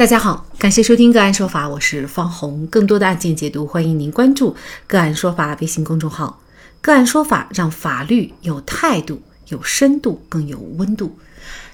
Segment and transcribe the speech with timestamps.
[0.00, 2.66] 大家好，感谢收听个案说法，我是方红。
[2.68, 6.40] 更多的案件解读，欢迎您关注个案说法微信公众号。
[6.80, 11.18] 个案说法让法律有态度、有深度、更有温度。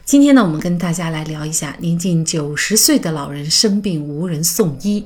[0.05, 5.05] 今天呢，我们跟大家来聊一下：年近九十岁的老人生病无人送医，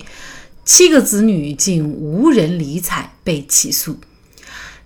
[0.64, 3.98] 七个子女竟无人理睬被起诉。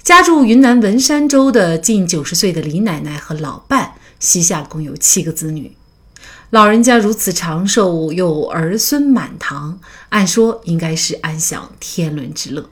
[0.02, 5.76] 家住云南文山州的近九十岁的李奶奶和老伴，膝下共有七个子女。
[6.54, 9.80] 老人家如此长寿，又儿孙满堂，
[10.10, 12.64] 按说应该是安享天伦之乐。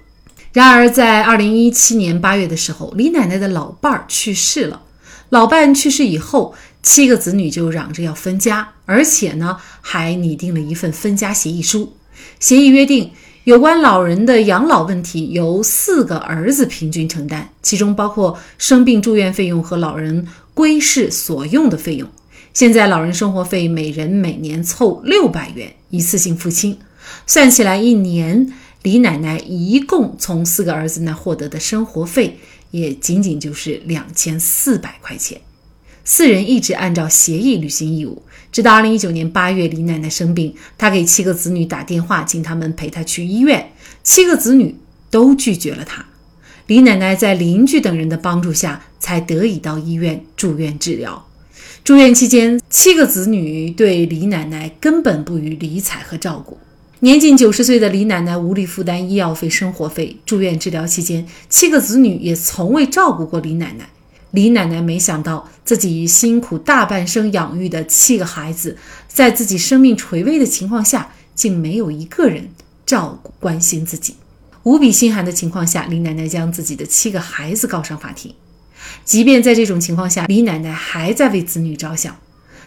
[0.53, 4.83] 然而，在二零一七年八月的时候，李奶奶的老伴儿去世了。
[5.31, 11.93] 老伴去世以后，七个子女就嚷着要分家，而且呢，还拟定了一份分家协议书。
[12.39, 13.11] 协议约定，
[13.43, 22.09] 有关老人的养老问题由四个儿子平均承担，其中包括生病住院费用和老人归世所用的费用。
[22.55, 26.77] 现在老人生活费每人每年凑六百元，一次性付清，
[27.27, 28.53] 算起来一年，
[28.83, 32.39] 李奶奶一共从四个儿子那获得的生活费
[32.71, 35.41] 也仅仅就是两千四百块钱。
[36.05, 44.77] 四人一直按照协议履行义务，直到二零一九年八月，李奶奶生病，她给七个子女打电话，请他们陪她去医院，七个子女
[45.11, 46.05] 都拒绝了她。
[46.67, 51.27] 李奶奶在邻居等人的帮助下，才得以到医院住院治疗。
[51.85, 56.57] 住院期间，七个子女对李奶奶根本不予理睬和照顾。
[57.01, 60.17] 年近九十岁的李奶奶无力负担医药费、生活费。
[60.25, 63.89] 住院治疗期间，七个子女也从未照顾过李奶奶。
[64.31, 72.49] 李奶奶没想到，自己辛苦大半生养育的七个孩子，在自己生命垂危的情况下，竟没有一个人
[72.87, 74.15] 照顾、关心自己。
[74.63, 78.33] 无比心寒的情况下，李奶奶将自己的七个孩子告上法庭。
[79.05, 82.17] 即便在这种情况下，李奶奶还在为子女着想。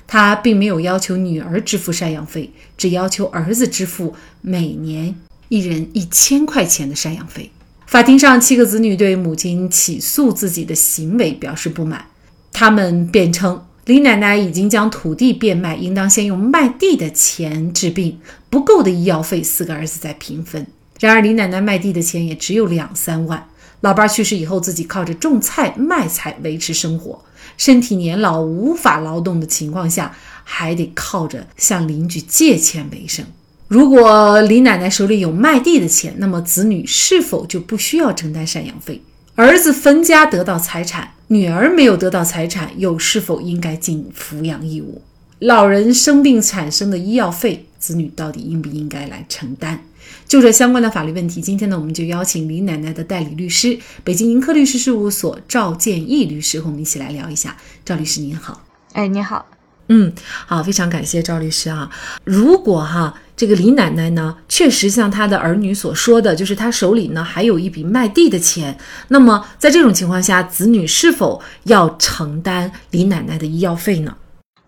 [0.07, 5.15] 她并没有要求女儿支付赡养费，只要求儿子支付每年
[5.49, 7.49] 一人一千块钱的赡养费。
[7.87, 12.05] 法庭上，七个子女对母亲起诉自己的行为表示不满。
[12.51, 18.19] 他们辩称，李奶奶已经将土地变卖，应当先用卖地的钱治病，
[18.49, 20.65] 不够的医药费，四个儿子再平分。
[20.99, 23.47] 然而，李奶奶卖地的钱也只有两三万。
[23.85, 27.23] 老伴去世以后，自己靠着种菜卖菜维持生活，
[27.55, 30.11] 身体年老无法劳动的情况下，
[30.43, 33.23] 还得靠着向邻居借钱为生。
[33.67, 39.03] 如果李奶奶手里有卖地的钱，那么子女是否就不需要承担赡养费？
[39.35, 45.03] 儿子分家得到财产，女儿没有得到财产，又是否应该尽抚养义务？
[45.37, 49.83] 老人生病产生的医药费，子女到底应不应该来承担？
[50.27, 57.55] 就这相关的法律问题，今天呢，我们就邀请李奶奶的代理律师，北京盈科律师事务所赵建义律师和我们一起来聊一下。
[57.83, 58.61] 赵律师您好，
[58.93, 59.45] 哎，你好，
[59.89, 60.13] 嗯，
[60.45, 61.89] 好，非常感谢赵律师啊。
[62.23, 68.77] 如果哈这个李奶奶呢，确实像她的儿女所说的，就是她手里呢还有一笔卖地的钱，
[69.09, 74.17] 那么在这种情况下，子女是否要承担李奶奶的医药费呢？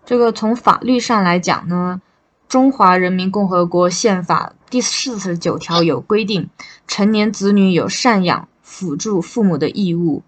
[0.06, 2.00] 这个从法律上来讲呢，
[2.48, 4.54] 《中华人民共和国宪法》。
[4.70, 6.48] 第四十九条有规定，
[6.86, 10.22] 成年子女有赡养、辅助父母的义务，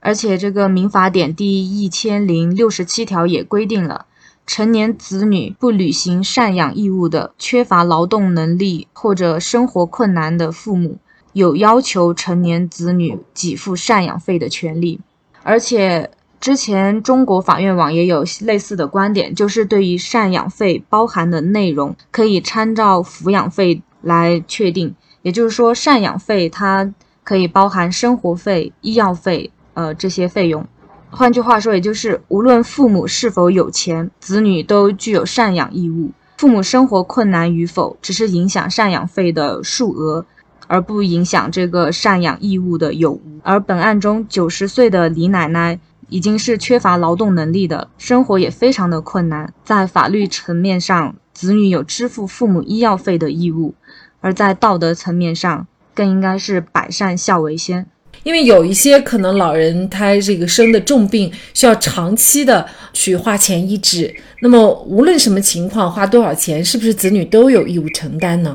[0.00, 4.06] 而且这个民法典第一千零六十七条也规定了，
[4.46, 10.98] 成年子女不履行赡养义务的、缺乏劳动能力或者生活困难的父母，
[11.32, 15.00] 有要求成年子女给付赡养费的权利，
[15.44, 16.10] 而且。
[16.40, 24.94] 之前中国法院网也有类似的观点，就是对于赡养费包含的内容，可以参照抚养费来确定。
[25.20, 30.66] 也就是说，赡养费它可以包含生活费、医药费，呃这些费用。
[31.10, 36.10] 换句话说，也就是无论父母是否有钱，子女都具有赡养义务。
[36.38, 40.24] 父母生活困难与否，只是影响赡养费的数额，
[40.68, 43.20] 而不影响这个赡养义务的有无。
[43.42, 45.78] 而本案中，九十岁的李奶奶。
[46.10, 49.52] 已经是缺乏劳动能力的，生活也非常的困难。
[49.64, 53.74] 在法律层面上，子女有支付父母医药费的义务；
[54.20, 57.86] 而在道德层面上，更应该是百善孝为先。
[58.22, 64.14] 因为有一些可能老人他这个生的重病，需要长期的去花钱医治。
[64.42, 68.54] 那么无论什么情况，花多少钱，是不是子女都有义务承担呢？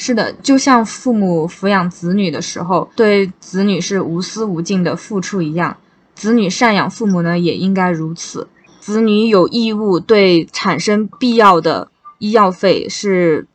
[0.00, 5.76] 是的，就像父母抚养子女的时候，对子女是无私无尽的付出一样。
[6.14, 8.48] 子女赡养父母呢，也应该如此。
[8.80, 11.88] 子女有义务对产生必要的
[12.18, 13.46] 医药费是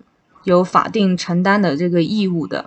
[0.43, 2.65] 有法定承担的这个义务的，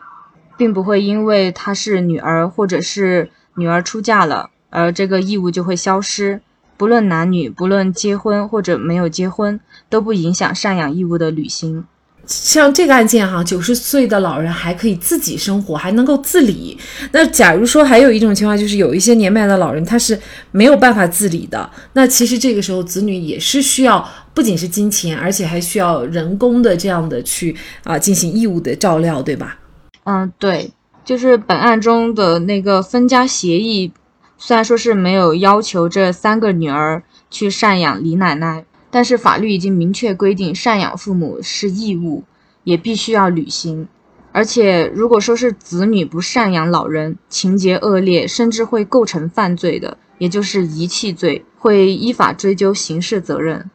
[0.56, 6.40] 并不会因为她是女儿或者是女儿出嫁了，而这个义务就会消失。
[6.76, 9.60] 不论男女，不论结婚或者没有结婚，
[9.90, 11.86] 都不影响赡养义务的履行。
[12.30, 16.78] 像这个案件哈，九十岁的老人还可以自己生活，还能够自理。
[17.10, 20.16] 那假如说还有一种情况，就是有一些年迈的老人他是
[20.52, 29.58] 没有办法自理的，那其实这个时候子女也是需要不仅是金钱，而且还需要人工的这样的去啊进行义务的照料，对吧？
[30.04, 30.70] 嗯，对，
[31.04, 33.92] 就是本案中的那个分家协议，
[34.38, 38.64] 虽然说是没有要求这三个女儿去赡养李奶奶。
[38.90, 42.24] 但是法律已经明确规定，赡养父母是义务，
[42.64, 43.86] 也必须要履行。
[44.32, 53.70] 而且，如果说是子女不赡养老人，情节恶劣，甚至会构成犯罪的，也就是遗弃罪，会依法追究刑事责任。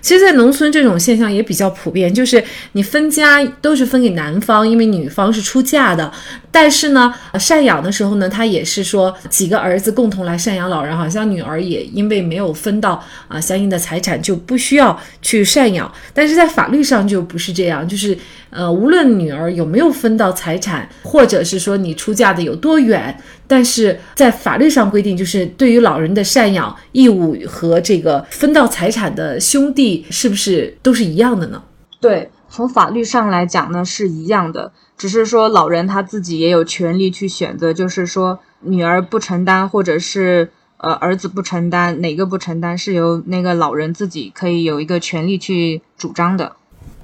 [0.00, 2.42] 其实，在农村这种现象也比较普遍，就是
[2.72, 6.12] 你分家都是分给男方，因为女方是出嫁的。
[6.50, 15.92] 但是呢，赡养的时候呢，他也是说几个儿子共同来赡养老人，好像女儿也因为没有分到啊相应的财产，就不需要去赡养。
[16.14, 18.16] 但是在法律上就不是这样，就是
[18.48, 23.14] 呃，无论女儿有没有分到财产，或者是说你出嫁的有多远，
[23.48, 31.62] 但是在法律上规定，就是对于老人的赡养义务和这个分到财产的兄弟是不是都是一样的呢？
[32.00, 34.72] 对，从法律上来讲呢是一样的。
[34.98, 46.56] 只是说老人他自己也有权利去选择，就是说女儿不承担，或者是呃儿子不承担，哪个不承担是由那个老人自己可以有一个权利去主张的。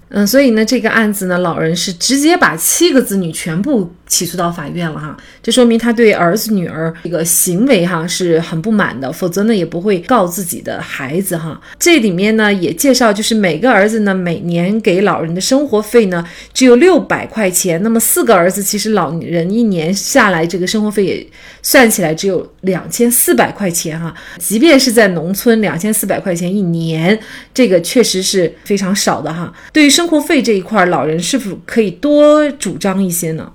[0.09, 11.59] 嗯，所以呢，这个案子呢，老人是直接把七个子女全部起诉到法院了哈，这说明他对儿子女儿这个行为哈是很不满的，否则呢也不会告自己的孩子哈。
[11.79, 16.23] 这里面呢也介绍，就是每个儿子呢每年给老人的生活费呢
[16.53, 21.27] 只有六百块钱，那么四个儿子其实老人一年下来这个生活费也
[21.63, 27.19] 算起来只有两千四百块钱哈，即便是在农村，两千四百块钱一年，
[27.55, 29.51] 这个确实是非常少的哈。
[29.73, 33.51] 对于生活费这一块，老人是否可以多主张一些呢？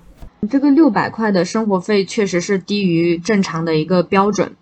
[0.49, 4.55] 这个六百块的生活费确实是低于正常的一个标准，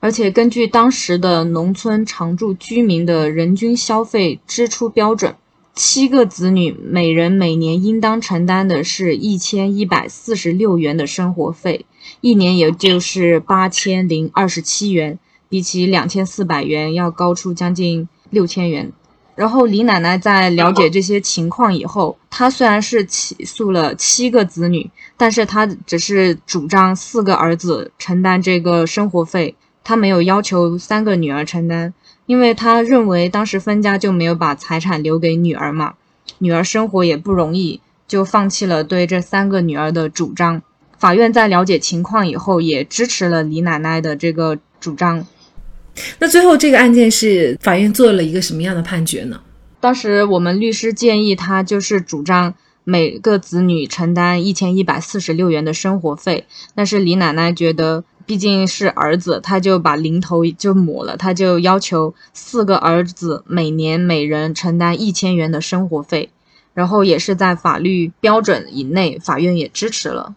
[0.00, 5.34] 而且根据当时的农村常住居民的人均消费支出标准，
[5.74, 11.86] 七个子女每人每年应当承担的是一千一百四十六元的生活费，
[12.20, 15.18] 一年也就是八千零二十七元，
[15.48, 18.92] 比起两千四百元要高出将近六千元。
[19.34, 31.94] 然后李奶奶在了解这些情况以后，她虽然是起诉了七个子女，但是她只是主张四个儿子承担这个生活费，她没有要求三个女儿承担，
[32.26, 35.94] 因为她认为当时分家就没有把财产留给女儿嘛，
[36.38, 40.62] 女儿生活也不容易，就放弃了对这三个女儿的主张。
[40.98, 45.26] 法院在了解情况以后，也支持了李奶奶的这个主张。
[46.18, 49.40] 那最后这个案件是法院做了一个什么样的判决呢？
[49.80, 52.54] 当时我们律师建议他就是主张
[52.84, 66.30] 每个子女承担一千一百四十六元的生活费，但是李奶奶觉得毕竟是儿子，他就把零头就抹了，他就要求四个儿子每年每人承担一千元的生活费，
[66.74, 70.34] 然后也是在法律标准以内，法院也支持了。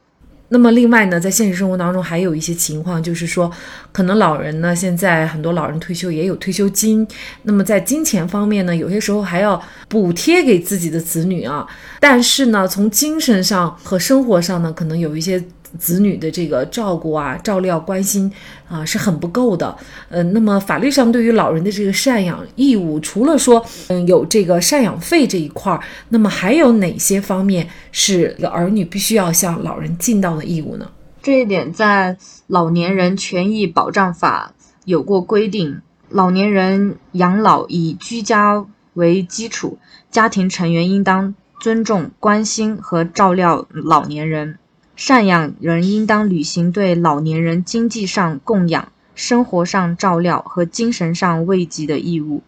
[0.49, 3.51] 那么另外呢，在现实生活当中还有一些情况，就是说，
[3.91, 7.07] 可能老人呢，现在很多老人退休也有退休金，
[7.43, 11.65] 那么在金钱方面呢，有些时候还要补贴给自己的子女啊，
[11.99, 15.43] 但是呢，从精神上和生活上呢，可能有一些。
[15.77, 18.31] 子女的这个照顾啊、照料、关心
[18.67, 19.75] 啊是很不够的。
[20.09, 25.79] 嗯，那么法律上对于老人的这个赡养义务，除了说嗯有这个赡养费这一块儿，
[26.09, 30.89] 那么还有哪些方面是儿女必须要向老人尽到的义务呢？
[31.21, 32.15] 这一点在
[32.47, 34.53] 《老年人权益保障法》
[34.85, 35.81] 有过规定。
[36.09, 38.63] 老年人养老以居家
[38.93, 39.79] 为基础，
[40.11, 44.59] 家庭成员应当尊重、关心和照料老年人。
[44.97, 52.41] 赡养人应当履行对老年人经济上供养、生活上照料和精神上慰藉的义务，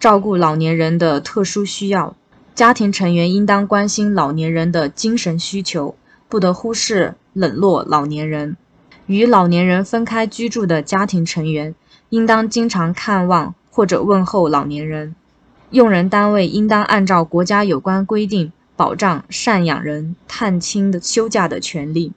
[0.00, 2.16] 照顾老年人的特殊需要。
[2.54, 5.94] 家庭成员应当关心老年人的精神需求，
[6.30, 8.56] 不得忽视、冷落老年人。
[9.06, 11.74] 与老年人分开居住的家庭成员，
[12.08, 15.14] 应当经常看望或者问候老年人。
[15.70, 18.50] 用人单位应当按照国家有关规定。
[18.76, 22.12] 保障赡养人探亲的休假的权利。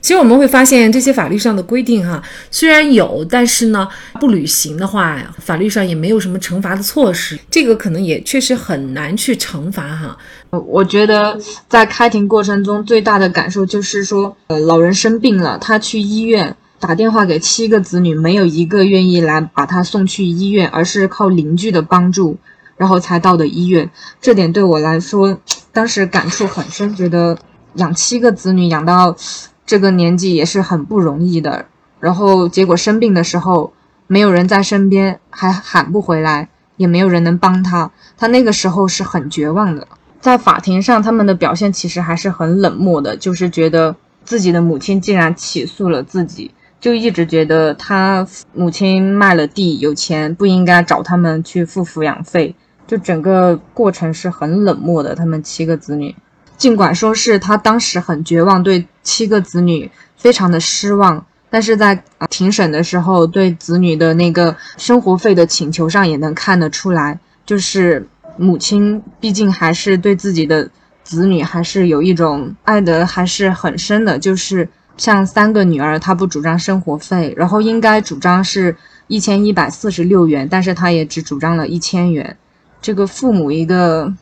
[0.00, 3.86] 其实我们会发现，这些法律上的规定哈，虽然有，但是呢，
[4.18, 7.38] 不履行的话，法律上也没有什么惩罚的措施。
[7.50, 10.16] 这个可能也确实很难去惩罚哈。
[10.50, 11.38] 我觉得
[11.68, 22.36] 在开庭过程中最大的感受就是说，呃，老人生病了，他去医院打电话给七个子女，没有一个愿意来把他送去医院，而是靠邻居的帮助。
[22.76, 23.90] 然后才到的医院。
[24.20, 25.38] 这点对我来说，
[25.72, 27.38] 当时感触很深，觉得
[27.74, 29.16] 养七个子女养到
[29.64, 31.66] 这个年纪也是很不容易的。
[32.00, 33.72] 然后结果生病的时候，
[34.06, 39.86] 没有人在身边，还喊不回来，也没有人能帮他，他那个时候是很绝望的。
[40.20, 46.52] 在法庭上，他们的表现其实还是很冷漠的，就是觉得自己的母亲竟然起诉了自己。
[46.82, 52.52] 就一直觉得他母亲卖了地有钱，不应该找他们去付抚养费。
[52.88, 55.14] 就整个过程是很冷漠的。
[55.14, 56.12] 他们七个子女，
[56.56, 68.04] 尽管说是他当时很绝望，对七个子女非常的失望，但是在庭审的时候，对子女的那个生活费的请求上也能看得出来，就是
[68.36, 70.68] 母亲毕竟还是对自己的
[71.04, 74.68] 子女还是有一种爱的还是很深的，就是。
[74.96, 78.76] 像三个女儿，她不主张生活费，然后应该主张是
[79.08, 82.36] 一千一百四十六元，但是她也只主张了一千元。
[82.80, 84.12] 这个父母一个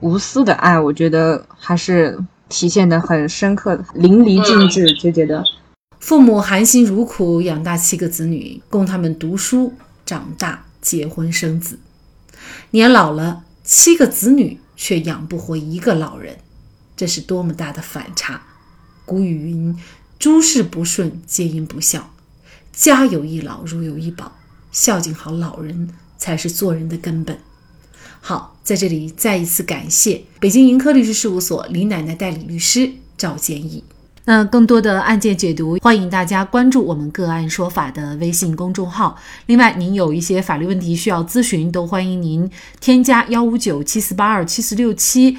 [0.00, 5.44] 无私的爱，我觉得还是体现的很深刻，淋漓尽致，就觉得
[5.98, 9.72] 父母含辛茹苦养大七个子女，供他们读书、
[10.04, 11.78] 长大、结婚生子，
[12.70, 16.36] 年老了，七个子女却养不活一个老人，
[16.96, 18.42] 这是多么大的反差！
[19.04, 19.76] 古语云。
[20.20, 22.10] 诸事不顺皆因不孝，
[22.74, 24.32] 家有一老如有一宝，
[24.70, 27.38] 孝敬好老人才是做人的根本。
[28.20, 33.82] 好，在这里再一次感谢北京盈科律师事务所李奶奶代理律师赵建义。
[34.26, 39.16] 那更多的案件解读，欢迎大家关注我们个案说法的微信公众号。
[39.46, 42.48] 另外，您有一些法律问题需要咨询，都欢迎您
[42.78, 45.38] 添加幺五九七四八二七四六七。